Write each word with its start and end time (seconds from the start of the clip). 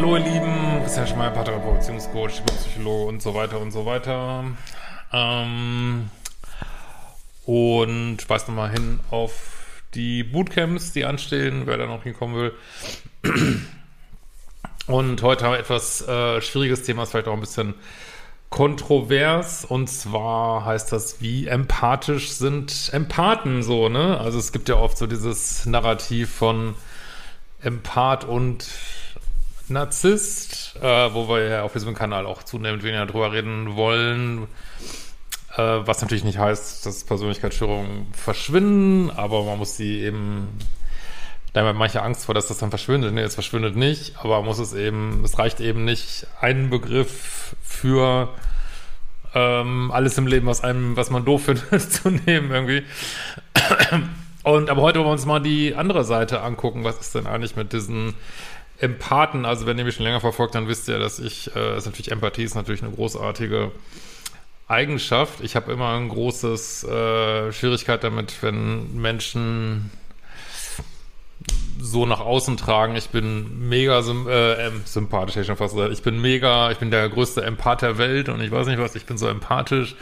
Hallo 0.00 0.16
ihr 0.16 0.22
Lieben, 0.22 0.80
Christian 0.80 1.06
Schmeier, 1.06 1.30
Paartherapeut, 1.30 1.74
Beziehungscoach, 1.74 2.42
Psychologe 2.46 3.04
und 3.04 3.20
so 3.20 3.34
weiter 3.34 3.60
und 3.60 3.70
so 3.70 3.84
weiter. 3.84 4.44
Ähm, 5.12 6.08
und 7.44 8.16
weist 8.26 8.48
nochmal 8.48 8.70
hin 8.70 9.00
auf 9.10 9.82
die 9.92 10.24
Bootcamps, 10.24 10.92
die 10.92 11.04
anstehen, 11.04 11.66
wer 11.66 11.76
da 11.76 11.84
noch 11.84 12.04
hinkommen 12.04 12.34
will. 12.34 12.54
Und 14.86 15.20
heute 15.20 15.44
haben 15.44 15.52
wir 15.52 15.58
etwas 15.58 16.00
äh, 16.08 16.40
schwieriges 16.40 16.82
Thema, 16.84 17.02
ist 17.02 17.10
vielleicht 17.10 17.28
auch 17.28 17.34
ein 17.34 17.40
bisschen 17.40 17.74
kontrovers. 18.48 19.66
Und 19.66 19.88
zwar 19.88 20.64
heißt 20.64 20.92
das, 20.92 21.20
wie 21.20 21.46
empathisch 21.46 22.30
sind 22.30 22.88
Empathen 22.94 23.62
so, 23.62 23.90
ne? 23.90 24.18
Also 24.18 24.38
es 24.38 24.52
gibt 24.52 24.70
ja 24.70 24.76
oft 24.76 24.96
so 24.96 25.06
dieses 25.06 25.66
Narrativ 25.66 26.30
von 26.30 26.74
Empath 27.60 28.24
und 28.24 28.66
Narzisst, 29.70 30.76
äh, 30.82 31.14
wo 31.14 31.28
wir 31.28 31.46
ja 31.46 31.62
auf 31.62 31.72
diesem 31.72 31.94
Kanal 31.94 32.26
auch 32.26 32.42
zunehmend 32.42 32.82
weniger 32.82 33.06
drüber 33.06 33.32
reden 33.32 33.76
wollen. 33.76 34.48
Äh, 35.56 35.62
was 35.62 36.02
natürlich 36.02 36.24
nicht 36.24 36.38
heißt, 36.38 36.84
dass 36.86 37.04
Persönlichkeitsstörungen 37.04 38.06
verschwinden, 38.12 39.10
aber 39.10 39.44
man 39.44 39.58
muss 39.58 39.76
sie 39.76 40.00
eben, 40.00 40.48
da 41.52 41.64
haben 41.64 41.78
manche 41.78 42.02
Angst 42.02 42.24
vor, 42.24 42.34
dass 42.34 42.48
das 42.48 42.58
dann 42.58 42.70
verschwindet. 42.70 43.14
Nee, 43.14 43.22
es 43.22 43.34
verschwindet 43.34 43.76
nicht, 43.76 44.14
aber 44.18 44.38
man 44.38 44.46
muss 44.46 44.58
es 44.58 44.74
eben, 44.74 45.22
es 45.24 45.38
reicht 45.38 45.60
eben 45.60 45.84
nicht, 45.84 46.26
einen 46.40 46.70
Begriff 46.70 47.56
für 47.62 48.28
ähm, 49.34 49.90
alles 49.92 50.18
im 50.18 50.26
Leben, 50.26 50.46
was 50.46 50.62
einem, 50.62 50.96
was 50.96 51.10
man 51.10 51.24
doof 51.24 51.44
findet, 51.70 51.92
zu 51.92 52.10
nehmen 52.10 52.50
irgendwie. 52.50 52.82
Und 54.42 54.70
aber 54.70 54.82
heute 54.82 54.98
wollen 54.98 55.08
wir 55.08 55.12
uns 55.12 55.26
mal 55.26 55.40
die 55.40 55.74
andere 55.74 56.04
Seite 56.04 56.40
angucken. 56.42 56.84
Was 56.84 56.98
ist 56.98 57.14
denn 57.14 57.26
eigentlich 57.26 57.56
mit 57.56 57.72
diesen 57.72 58.14
Empathen, 58.80 59.44
also 59.44 59.66
wenn 59.66 59.78
ihr 59.78 59.84
mich 59.84 59.94
schon 59.94 60.04
länger 60.04 60.20
verfolgt, 60.20 60.54
dann 60.54 60.68
wisst 60.68 60.88
ihr, 60.88 60.98
dass 60.98 61.18
ich, 61.18 61.54
äh, 61.54 61.76
ist 61.76 61.86
natürlich 61.86 62.10
Empathie 62.10 62.44
ist 62.44 62.54
natürlich 62.54 62.82
eine 62.82 62.92
großartige 62.92 63.72
Eigenschaft. 64.68 65.40
Ich 65.42 65.56
habe 65.56 65.72
immer 65.72 65.96
ein 65.96 66.08
großes 66.08 66.84
äh, 66.84 67.52
Schwierigkeit 67.52 68.04
damit, 68.04 68.42
wenn 68.42 68.96
Menschen 68.96 69.90
so 71.80 72.06
nach 72.06 72.20
außen 72.20 72.56
tragen. 72.56 72.94
Ich 72.96 73.08
bin 73.08 73.68
mega 73.68 73.98
äh, 73.98 74.70
sympathisch, 74.84 75.34
hätte 75.34 75.40
ich 75.40 75.46
schon 75.46 75.56
fast 75.56 75.74
gesagt. 75.74 75.92
Ich 75.92 76.02
bin 76.02 76.20
mega, 76.20 76.70
ich 76.70 76.78
bin 76.78 76.90
der 76.90 77.08
größte 77.08 77.42
Empath 77.42 77.82
der 77.82 77.98
Welt 77.98 78.28
und 78.28 78.40
ich 78.40 78.50
weiß 78.50 78.66
nicht 78.66 78.78
was, 78.78 78.94
ich 78.94 79.06
bin 79.06 79.18
so 79.18 79.26
empathisch. 79.26 79.96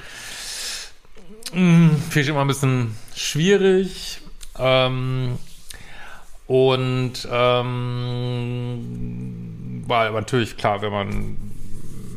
Hm, 1.52 1.96
Finde 2.10 2.20
ich 2.20 2.28
immer 2.28 2.42
ein 2.42 2.46
bisschen 2.48 2.96
schwierig. 3.14 4.20
Ähm, 4.58 5.38
und 6.48 7.12
ähm, 7.30 7.84
weil 9.86 10.10
natürlich 10.12 10.56
klar, 10.56 10.82
wenn 10.82 10.90
man 10.90 11.36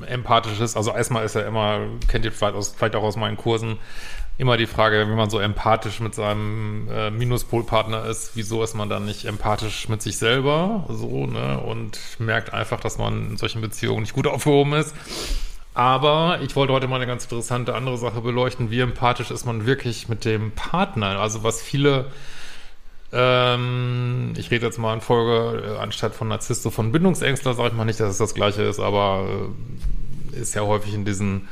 empathisch 0.08 0.60
ist, 0.62 0.76
also 0.78 0.92
erstmal 0.92 1.26
ist 1.26 1.36
ja 1.36 1.42
immer, 1.42 1.82
kennt 2.08 2.26
ihr 2.26 2.32
vielleicht, 2.32 2.56
aus, 2.56 2.74
vielleicht 2.76 2.96
auch 2.96 3.04
aus 3.04 3.18
meinen 3.18 3.36
Kursen, 3.36 3.78
immer 4.38 4.56
die 4.56 4.68
Frage, 4.68 5.00
wenn 5.00 5.16
man 5.16 5.30
so 5.30 5.38
empathisch 5.40 6.00
mit 6.00 6.16
seinem 6.16 6.88
äh, 6.90 7.12
Minuspolpartner 7.12 8.06
ist, 8.06 8.32
wieso 8.36 8.64
ist 8.64 8.74
man 8.74 8.88
dann 8.88 9.06
nicht 9.06 9.26
empathisch 9.26 9.90
mit 9.90 10.02
sich 10.02 10.18
selber 10.18 10.86
so, 10.90 11.28
ne? 11.28 11.60
Und 11.60 12.00
merkt 12.18 12.54
einfach, 12.54 12.80
dass 12.80 12.98
man 12.98 13.32
in 13.32 13.38
solchen 13.38 13.60
Beziehungen 13.62 14.02
nicht 14.02 14.14
gut 14.14 14.28
aufgehoben 14.28 14.74
ist. 14.74 14.96
Aber 15.74 16.40
ich 16.42 16.56
wollte 16.56 16.72
heute 16.74 16.88
mal 16.88 16.96
eine 16.96 17.06
ganz 17.06 17.24
interessante 17.26 17.76
andere 17.76 17.98
Sache 17.98 18.22
beleuchten. 18.22 18.72
Wie 18.72 18.80
empathisch 18.80 19.30
ist 19.30 19.46
man 19.46 19.66
wirklich 19.66 20.08
mit 20.10 20.24
dem 20.24 20.52
Partner? 20.52 21.20
Also 21.20 21.44
was 21.44 21.62
viele 21.62 22.06
ähm, 23.14 24.34
ich 24.38 24.52
rede 24.52 24.66
jetzt 24.66 24.78
mal 24.78 24.94
in 24.94 25.02
Folge, 25.02 25.64
äh, 25.66 25.78
anstatt 25.78 26.16
von 26.16 26.28
Narzisst, 26.28 26.64
so 26.64 26.70
von 26.70 26.92
Bindungsängstler, 26.92 27.54
sage 27.54 27.70
ich 27.70 27.76
mal 27.76 27.86
nicht, 27.86 28.00
dass 28.00 28.12
es 28.12 28.18
das 28.18 28.34
Gleiche 28.34 28.64
ist, 28.64 28.80
aber 28.80 29.28
äh, 30.34 30.40
ist 30.40 30.56
ja 30.56 30.62
häufig 30.62 30.94
in 30.94 31.06
diesen 31.06 31.48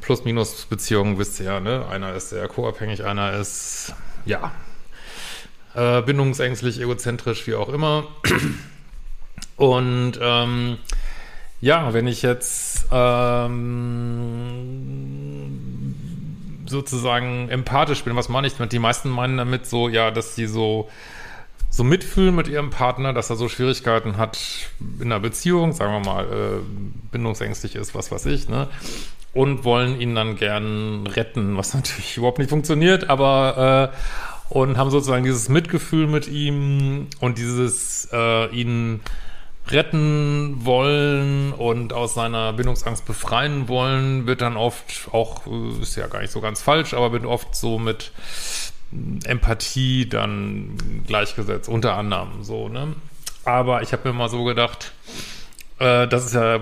Plus-Minus-Beziehungen, 0.00 1.18
wisst 1.18 1.40
ihr 1.40 1.46
ja, 1.46 1.60
ne? 1.60 1.86
Einer 1.88 2.14
ist 2.14 2.30
sehr 2.30 2.46
co-abhängig, 2.48 3.04
einer 3.04 3.32
ist, 3.32 3.94
ja, 4.26 4.52
äh, 5.74 6.02
bindungsängstlich, 6.02 6.80
egozentrisch, 6.80 7.46
wie 7.46 7.54
auch 7.54 7.68
immer. 7.68 8.06
Und 9.56 10.12
ähm, 10.20 10.78
ja, 11.60 11.92
wenn 11.92 12.06
ich 12.06 12.22
jetzt 12.22 12.86
ähm, 12.92 14.47
sozusagen 16.68 17.48
empathisch 17.48 18.04
bin, 18.04 18.16
was 18.16 18.28
meine 18.28 18.46
ich 18.46 18.54
damit? 18.54 18.72
Die 18.72 18.78
meisten 18.78 19.10
meinen 19.10 19.38
damit 19.38 19.66
so, 19.66 19.88
ja, 19.88 20.10
dass 20.10 20.34
sie 20.34 20.46
so, 20.46 20.88
so 21.70 21.84
mitfühlen 21.84 22.34
mit 22.34 22.48
ihrem 22.48 22.70
Partner, 22.70 23.12
dass 23.12 23.30
er 23.30 23.36
so 23.36 23.48
Schwierigkeiten 23.48 24.16
hat 24.16 24.38
in 25.00 25.06
einer 25.06 25.20
Beziehung, 25.20 25.72
sagen 25.72 25.92
wir 25.92 26.12
mal, 26.12 26.24
äh, 26.24 26.60
bindungsängstlich 27.10 27.74
ist, 27.74 27.94
was 27.94 28.10
weiß 28.10 28.26
ich, 28.26 28.48
ne? 28.48 28.68
Und 29.34 29.64
wollen 29.64 30.00
ihn 30.00 30.14
dann 30.14 30.36
gern 30.36 31.06
retten, 31.06 31.56
was 31.56 31.74
natürlich 31.74 32.16
überhaupt 32.16 32.38
nicht 32.38 32.50
funktioniert, 32.50 33.10
aber 33.10 33.92
äh, 33.92 33.96
und 34.50 34.78
haben 34.78 34.90
sozusagen 34.90 35.24
dieses 35.24 35.48
Mitgefühl 35.48 36.06
mit 36.06 36.26
ihm 36.28 37.08
und 37.20 37.38
dieses 37.38 38.08
äh, 38.12 38.46
ihn 38.48 39.00
retten 39.72 40.64
wollen 40.64 41.52
und 41.52 41.92
aus 41.92 42.14
seiner 42.14 42.52
Bindungsangst 42.52 43.06
befreien 43.06 43.68
wollen, 43.68 44.26
wird 44.26 44.40
dann 44.40 44.56
oft 44.56 45.08
auch, 45.12 45.46
äh, 45.46 45.82
ist 45.82 45.96
ja 45.96 46.06
gar 46.06 46.20
nicht 46.20 46.32
so 46.32 46.40
ganz 46.40 46.62
falsch, 46.62 46.94
aber 46.94 47.12
wird 47.12 47.24
oft 47.26 47.54
so 47.54 47.78
mit 47.78 48.12
Empathie 49.24 50.08
dann 50.08 50.76
gleichgesetzt, 51.06 51.68
unter 51.68 51.96
anderem 51.96 52.42
so, 52.42 52.68
ne? 52.68 52.94
Aber 53.44 53.82
ich 53.82 53.92
habe 53.92 54.08
mir 54.08 54.14
mal 54.14 54.28
so 54.28 54.44
gedacht, 54.44 54.92
äh, 55.78 56.08
das 56.08 56.26
ist 56.26 56.34
ja 56.34 56.60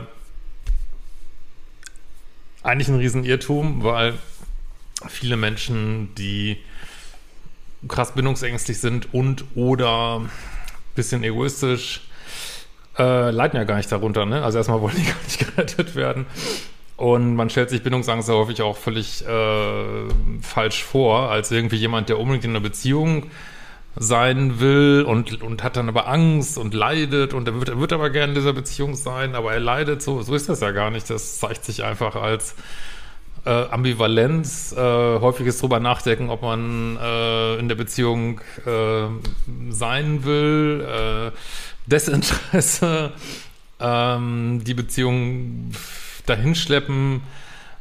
eigentlich 2.62 2.89
ein 2.89 2.97
Riesenirrtum, 2.97 3.84
weil 3.84 4.15
viele 5.09 5.37
Menschen, 5.37 6.15
die 6.16 6.59
krass 7.87 8.15
bindungsängstlich 8.15 8.81
sind 8.81 9.15
und 9.15 9.45
oder 9.55 10.22
bisschen 10.95 11.22
egoistisch, 11.22 12.06
äh, 12.99 13.31
leiden 13.31 13.57
ja 13.57 13.65
gar 13.65 13.77
nicht 13.77 13.91
darunter. 13.91 14.27
Ne? 14.27 14.43
Also 14.43 14.59
erstmal 14.59 14.81
wollen 14.81 14.97
die 14.97 15.05
gar 15.11 15.23
nicht 15.25 15.39
gerettet 15.39 15.95
werden. 15.95 16.27
Und 16.97 17.37
man 17.37 17.51
stellt 17.51 17.69
sich 17.69 17.83
Bindungsangst 17.83 18.29
häufig 18.31 18.62
auch 18.62 18.77
völlig 18.77 19.27
äh, 19.27 20.09
falsch 20.41 20.83
vor, 20.83 21.31
als 21.31 21.51
irgendwie 21.51 21.77
jemand, 21.77 22.09
der 22.09 22.19
unbedingt 22.19 22.45
in 22.45 22.51
einer 22.51 22.60
Beziehung 22.60 23.27
sein 23.97 24.60
will 24.60 25.04
und, 25.07 25.43
und 25.43 25.63
hat 25.63 25.77
dann 25.77 25.89
aber 25.89 26.09
Angst 26.09 26.59
und 26.59 26.75
leidet 26.75 27.33
und 27.33 27.48
er 27.48 27.54
wird, 27.54 27.71
er 27.71 27.81
wird 27.81 27.93
aber 27.93 28.10
gerne 28.10 28.33
in 28.33 28.34
dieser 28.34 28.53
Beziehung 28.53 28.95
sein, 28.95 29.34
aber 29.34 29.53
er 29.53 29.60
leidet 29.60 30.03
so. 30.03 30.22
So 30.22 30.34
ist 30.34 30.49
das 30.49 30.60
ja 30.60 30.71
gar 30.71 30.91
nicht. 30.91 31.09
Das 31.09 31.39
zeigt 31.39 31.65
sich 31.65 31.84
einfach 31.84 32.15
als 32.15 32.54
äh, 33.47 33.69
Ambivalenz, 33.71 34.75
äh, 34.77 34.81
häufiges 34.81 35.59
drüber 35.59 35.78
nachdenken, 35.81 36.28
ob 36.31 36.43
man 36.43 36.98
äh, 37.01 37.57
in 37.59 37.69
der 37.69 37.77
Beziehung 37.77 38.41
äh, 38.66 39.07
sein 39.71 40.25
will, 40.25 40.84
äh, 40.87 41.31
Desinteresse, 41.87 43.13
ähm, 43.81 44.63
die 44.65 44.75
Beziehung 44.75 45.71
dahinschleppen 46.27 47.22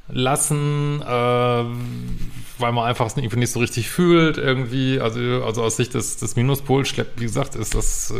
lassen, 0.07 1.01
äh, 1.01 1.05
weil 1.05 2.71
man 2.71 2.85
einfach 2.85 3.09
irgendwie 3.17 3.39
nicht 3.39 3.51
so 3.51 3.59
richtig 3.59 3.89
fühlt 3.89 4.37
irgendwie. 4.37 4.99
Also, 4.99 5.43
also 5.43 5.63
aus 5.63 5.77
Sicht 5.77 5.95
des, 5.95 6.17
des 6.17 6.35
Minuspols 6.35 6.87
schleppt, 6.87 7.19
wie 7.19 7.25
gesagt, 7.25 7.55
ist 7.55 7.73
das 7.73 8.13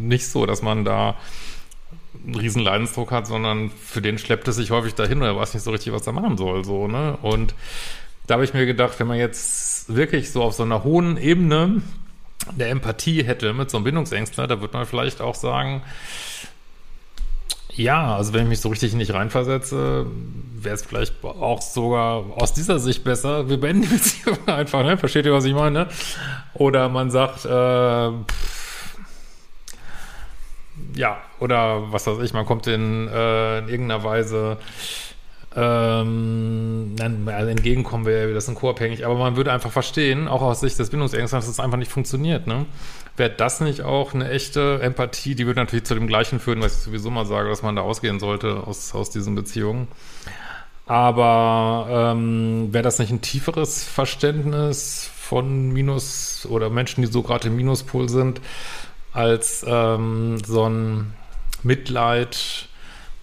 nicht 0.00 0.26
so, 0.26 0.46
dass 0.46 0.62
man 0.62 0.86
da 0.86 1.16
einen 2.26 2.34
riesen 2.34 2.62
Leidensdruck 2.62 3.12
hat, 3.12 3.26
sondern 3.26 3.70
für 3.70 4.02
den 4.02 4.18
schleppt 4.18 4.48
es 4.48 4.56
sich 4.56 4.70
häufig 4.70 4.94
dahin 4.94 5.18
oder 5.18 5.28
er 5.28 5.36
weiß 5.36 5.54
nicht 5.54 5.62
so 5.62 5.70
richtig, 5.70 5.92
was 5.92 6.06
er 6.06 6.12
machen 6.12 6.36
soll, 6.36 6.64
so, 6.64 6.88
ne? 6.88 7.16
Und 7.22 7.54
da 8.26 8.34
habe 8.34 8.44
ich 8.44 8.52
mir 8.52 8.66
gedacht, 8.66 8.98
wenn 8.98 9.06
man 9.06 9.18
jetzt 9.18 9.94
wirklich 9.94 10.32
so 10.32 10.42
auf 10.42 10.54
so 10.54 10.64
einer 10.64 10.82
hohen 10.82 11.16
Ebene 11.16 11.82
der 12.52 12.70
Empathie 12.70 13.24
hätte 13.24 13.52
mit 13.52 13.70
so 13.70 13.76
einem 13.76 13.84
Bindungsängstler, 13.84 14.46
da 14.46 14.60
würde 14.60 14.76
man 14.76 14.86
vielleicht 14.86 15.20
auch 15.20 15.34
sagen, 15.34 15.82
ja, 17.76 18.16
also 18.16 18.32
wenn 18.32 18.42
ich 18.42 18.48
mich 18.48 18.60
so 18.60 18.70
richtig 18.70 18.94
nicht 18.94 19.12
reinversetze, 19.12 20.06
wäre 20.58 20.74
es 20.74 20.82
vielleicht 20.82 21.22
auch 21.22 21.60
sogar 21.60 22.24
aus 22.36 22.54
dieser 22.54 22.78
Sicht 22.78 23.04
besser, 23.04 23.48
wir 23.48 23.60
beenden 23.60 23.82
die 23.82 23.88
Beziehung 23.88 24.38
einfach, 24.46 24.82
ne? 24.82 24.96
Versteht 24.96 25.26
ihr, 25.26 25.32
was 25.32 25.44
ich 25.44 25.54
meine? 25.54 25.88
Oder 26.54 26.88
man 26.88 27.10
sagt, 27.10 27.44
äh, 27.44 28.10
pff, 28.10 28.55
ja, 30.94 31.18
oder 31.40 31.92
was 31.92 32.06
weiß 32.06 32.18
ich, 32.20 32.32
man 32.32 32.46
kommt 32.46 32.66
in, 32.66 33.08
äh, 33.08 33.58
in 33.58 33.68
irgendeiner 33.68 34.04
Weise 34.04 34.58
ähm, 35.56 36.96
also 37.00 37.48
entgegenkommen 37.48 38.04
wir, 38.04 38.34
das 38.34 38.44
sind 38.44 38.56
co-abhängig, 38.56 39.06
aber 39.06 39.14
man 39.14 39.36
würde 39.36 39.52
einfach 39.52 39.70
verstehen, 39.70 40.28
auch 40.28 40.42
aus 40.42 40.60
Sicht 40.60 40.78
des 40.78 40.90
Bindungsängstens, 40.90 41.46
dass 41.46 41.50
es 41.50 41.60
einfach 41.60 41.78
nicht 41.78 41.90
funktioniert, 41.90 42.46
ne? 42.46 42.66
Wäre 43.16 43.30
das 43.30 43.60
nicht 43.60 43.80
auch 43.80 44.12
eine 44.12 44.28
echte 44.28 44.80
Empathie, 44.82 45.34
die 45.34 45.46
würde 45.46 45.60
natürlich 45.60 45.86
zu 45.86 45.94
dem 45.94 46.06
Gleichen 46.06 46.40
führen, 46.40 46.60
was 46.60 46.76
ich 46.76 46.82
sowieso 46.82 47.10
mal 47.10 47.24
sage, 47.24 47.48
dass 47.48 47.62
man 47.62 47.74
da 47.74 47.80
ausgehen 47.80 48.20
sollte 48.20 48.66
aus, 48.66 48.94
aus 48.94 49.08
diesen 49.08 49.34
Beziehungen. 49.34 49.88
Aber 50.84 51.88
ähm, 51.90 52.68
wäre 52.72 52.84
das 52.84 52.98
nicht 52.98 53.10
ein 53.10 53.22
tieferes 53.22 53.82
Verständnis 53.82 55.10
von 55.16 55.72
Minus 55.72 56.46
oder 56.48 56.68
Menschen, 56.68 57.00
die 57.00 57.10
so 57.10 57.22
gerade 57.22 57.48
im 57.48 57.56
Minuspol 57.56 58.10
sind, 58.10 58.42
als 59.16 59.64
ähm, 59.66 60.38
so 60.44 60.68
ein 60.68 61.14
Mitleid, 61.62 62.68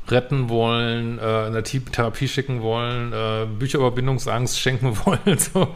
retten 0.08 0.50
wollen, 0.50 1.20
äh, 1.20 1.48
in 1.48 1.54
der 1.54 1.64
Therapie 1.64 2.28
schicken 2.28 2.62
wollen, 2.62 3.14
äh, 3.14 3.46
Bücher 3.46 3.78
über 3.78 3.92
Bindungsangst 3.92 4.60
schenken 4.60 4.98
wollen, 5.06 5.38
so 5.38 5.74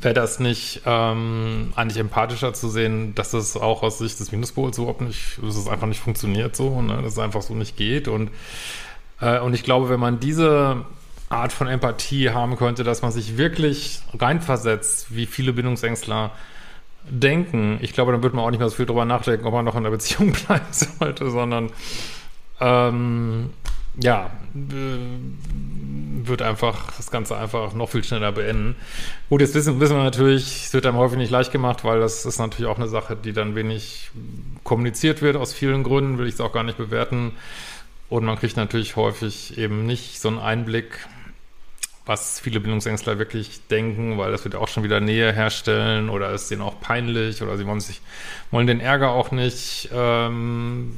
wäre 0.00 0.14
das 0.14 0.40
nicht 0.40 0.82
ähm, 0.84 1.72
eigentlich 1.76 1.98
empathischer 1.98 2.52
zu 2.54 2.68
sehen, 2.68 3.14
dass 3.14 3.30
das 3.30 3.56
auch 3.56 3.82
aus 3.82 3.98
Sicht 3.98 4.18
des 4.18 4.32
Minuspols 4.32 4.78
überhaupt 4.78 5.00
nicht, 5.00 5.38
dass 5.40 5.56
es 5.56 5.68
einfach 5.68 5.86
nicht 5.86 6.00
funktioniert 6.00 6.56
so, 6.56 6.82
ne? 6.82 7.00
dass 7.02 7.12
es 7.12 7.18
einfach 7.18 7.42
so 7.42 7.54
nicht 7.54 7.76
geht 7.76 8.08
und 8.08 8.30
äh, 9.20 9.38
und 9.38 9.54
ich 9.54 9.62
glaube, 9.62 9.88
wenn 9.90 10.00
man 10.00 10.18
diese 10.18 10.84
Art 11.28 11.52
von 11.52 11.68
Empathie 11.68 12.30
haben 12.30 12.56
könnte, 12.56 12.84
dass 12.84 13.02
man 13.02 13.12
sich 13.12 13.36
wirklich 13.36 14.00
reinversetzt, 14.18 15.14
wie 15.14 15.26
viele 15.26 15.52
Bindungsängstler 15.52 16.32
denken, 17.08 17.78
ich 17.82 17.92
glaube, 17.92 18.12
dann 18.12 18.22
würde 18.22 18.36
man 18.36 18.44
auch 18.44 18.50
nicht 18.50 18.60
mehr 18.60 18.68
so 18.68 18.76
viel 18.76 18.86
drüber 18.86 19.04
nachdenken, 19.04 19.46
ob 19.46 19.52
man 19.52 19.64
noch 19.64 19.76
in 19.76 19.84
der 19.84 19.90
Beziehung 19.90 20.32
bleiben 20.46 20.66
sollte, 20.70 21.30
sondern 21.30 21.70
ähm, 22.60 23.50
ja, 24.00 24.30
wird 24.54 26.42
einfach 26.42 26.90
das 26.96 27.10
Ganze 27.10 27.36
einfach 27.36 27.74
noch 27.74 27.90
viel 27.90 28.02
schneller 28.02 28.32
beenden. 28.32 28.76
Gut, 29.28 29.40
jetzt 29.40 29.54
wissen, 29.54 29.78
wissen 29.80 29.96
wir 29.96 30.02
natürlich, 30.02 30.64
es 30.66 30.74
wird 30.74 30.86
einem 30.86 30.96
häufig 30.96 31.18
nicht 31.18 31.30
leicht 31.30 31.52
gemacht, 31.52 31.84
weil 31.84 32.00
das 32.00 32.24
ist 32.24 32.38
natürlich 32.38 32.70
auch 32.70 32.78
eine 32.78 32.88
Sache, 32.88 33.16
die 33.16 33.32
dann 33.32 33.54
wenig 33.54 34.10
kommuniziert 34.64 35.22
wird 35.22 35.36
aus 35.36 35.52
vielen 35.52 35.82
Gründen, 35.82 36.18
will 36.18 36.26
ich 36.26 36.34
es 36.34 36.40
auch 36.40 36.52
gar 36.52 36.64
nicht 36.64 36.78
bewerten. 36.78 37.32
Und 38.08 38.24
man 38.24 38.36
kriegt 38.36 38.56
natürlich 38.56 38.96
häufig 38.96 39.58
eben 39.58 39.86
nicht 39.86 40.20
so 40.20 40.28
einen 40.28 40.38
Einblick, 40.38 41.06
was 42.06 42.38
viele 42.38 42.60
Bindungsängstler 42.60 43.18
wirklich 43.18 43.66
denken, 43.68 44.18
weil 44.18 44.30
das 44.30 44.44
wird 44.44 44.54
auch 44.54 44.68
schon 44.68 44.82
wieder 44.82 45.00
Nähe 45.00 45.32
herstellen 45.32 46.10
oder 46.10 46.32
ist 46.32 46.50
denen 46.50 46.62
auch 46.62 46.80
peinlich 46.80 47.42
oder 47.42 47.56
sie 47.56 47.66
wollen 47.66 47.80
sich, 47.80 48.02
wollen 48.50 48.66
den 48.66 48.80
Ärger 48.80 49.10
auch 49.10 49.30
nicht 49.30 49.88
ähm, 49.92 50.92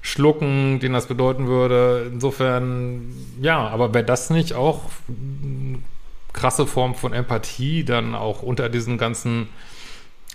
schlucken, 0.00 0.80
den 0.80 0.94
das 0.94 1.06
bedeuten 1.08 1.46
würde. 1.46 2.10
Insofern, 2.10 3.12
ja, 3.40 3.68
aber 3.68 3.92
wäre 3.92 4.04
das 4.04 4.30
nicht 4.30 4.54
auch 4.54 4.84
krasse 6.32 6.66
Form 6.66 6.94
von 6.94 7.12
Empathie, 7.12 7.84
dann 7.84 8.14
auch 8.14 8.42
unter 8.42 8.68
diesen 8.68 8.96
ganzen 8.96 9.48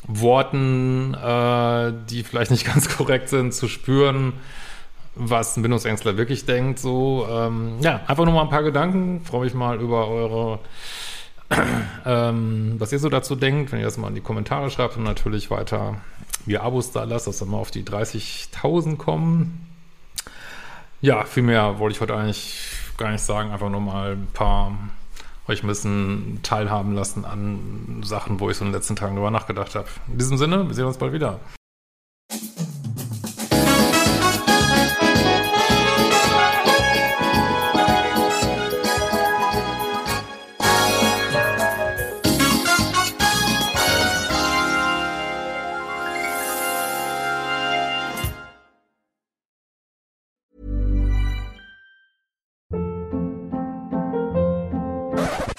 Worten, 0.08 1.16
äh, 1.16 1.94
die 2.10 2.24
vielleicht 2.24 2.52
nicht 2.52 2.66
ganz 2.74 2.96
korrekt 2.96 3.30
sind, 3.30 3.54
zu 3.54 3.68
spüren, 3.68 4.34
was 5.16 5.58
ein 5.58 5.62
Bindungsängstler 5.62 6.18
wirklich 6.18 6.46
denkt. 6.46 6.80
So, 6.80 7.28
ähm, 7.30 7.78
ja, 7.82 8.02
einfach 8.08 8.26
nur 8.26 8.34
mal 8.34 8.44
ein 8.44 8.50
paar 8.50 8.64
Gedanken. 8.64 9.22
Freue 9.24 9.46
mich 9.46 9.54
mal 9.54 9.80
über 9.80 10.08
eure, 10.08 10.60
ähm, 12.06 12.76
was 12.78 12.92
ihr 12.92 13.00
so 13.00 13.10
dazu 13.10 13.36
denkt, 13.36 13.72
wenn 13.72 13.80
ihr 13.80 13.86
das 13.86 13.98
mal 13.98 14.10
in 14.10 14.16
die 14.16 14.22
Kommentare 14.22 14.70
schreibt 14.70 14.98
und 14.98 15.04
natürlich 15.04 15.50
weiter 15.50 15.96
mir 16.46 16.64
Abos 16.64 16.92
da 16.92 17.04
lasst, 17.04 17.28
dass 17.28 17.42
wir 17.42 17.48
mal 17.48 17.58
auf 17.58 17.72
die 17.72 17.84
30.000 17.84 18.98
kommen. 18.98 19.68
Ja, 21.02 21.24
viel 21.24 21.44
mehr 21.44 21.80
wollte 21.80 21.96
ich 21.96 22.02
heute 22.02 22.16
eigentlich 22.16 22.70
gar 22.98 23.12
nicht 23.12 23.22
sagen, 23.22 23.52
einfach 23.52 23.70
nur 23.70 23.82
mal 23.82 24.14
ein 24.14 24.28
paar 24.34 24.78
euch 25.48 25.64
ein 25.64 25.68
bisschen 25.68 26.40
teilhaben 26.44 26.94
lassen 26.94 27.26
an 27.26 28.02
Sachen, 28.04 28.40
wo 28.40 28.50
ich 28.50 28.58
so 28.58 28.66
in 28.66 28.72
den 28.72 28.76
letzten 28.76 28.96
Tagen 28.96 29.16
drüber 29.16 29.32
nachgedacht 29.32 29.76
habe. 29.76 29.88
In 30.08 30.18
diesem 30.18 30.38
Sinne, 30.38 30.68
wir 30.68 30.74
sehen 30.74 30.86
uns 30.86 30.98
bald 30.98 31.14
wieder. 31.14 31.40